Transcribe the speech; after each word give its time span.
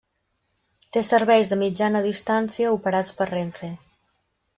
Té 0.95 1.03
serveis 1.09 1.51
de 1.51 1.57
mitjana 1.63 2.01
distància 2.05 2.71
operats 2.79 3.13
per 3.21 3.29
Renfe. 3.33 3.71